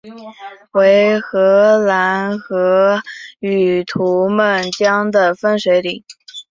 [0.71, 3.03] 为海兰河
[3.37, 6.03] 与图们江的分水岭。